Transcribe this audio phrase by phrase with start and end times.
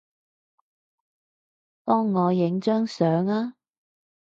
[1.83, 3.53] 幫我影張吖